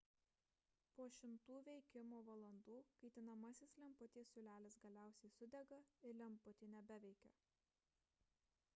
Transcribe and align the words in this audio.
po 0.99 1.03
šimtų 1.17 1.57
veikimo 1.67 2.21
valandų 2.29 2.77
kaitinamasis 3.03 3.75
lemputės 3.83 4.33
siūlelis 4.35 4.77
galiausiai 4.87 5.33
sudega 5.37 5.81
ir 6.11 6.19
lemputė 6.23 6.73
nebeveikia 6.77 7.31